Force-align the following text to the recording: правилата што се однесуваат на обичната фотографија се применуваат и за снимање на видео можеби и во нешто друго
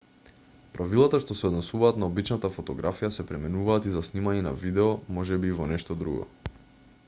правилата 0.77 1.17
што 1.25 1.35
се 1.41 1.45
однесуваат 1.49 1.99
на 2.03 2.07
обичната 2.13 2.51
фотографија 2.55 3.11
се 3.17 3.27
применуваат 3.33 3.89
и 3.91 3.95
за 3.97 4.03
снимање 4.11 4.45
на 4.49 4.57
видео 4.65 4.87
можеби 5.19 5.53
и 5.53 5.59
во 5.61 5.69
нешто 5.75 6.03
друго 6.05 6.29